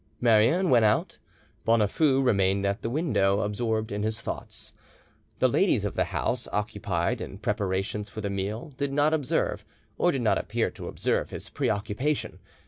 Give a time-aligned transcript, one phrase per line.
[0.19, 1.19] Marouin went out.
[1.63, 4.73] Bonafoux remained at the window, absorbed in his thoughts.
[5.37, 9.63] The ladies of the house, occupied in preparations for the meal, did not observe,
[9.99, 12.39] or did not appear to observe, his preoccupation.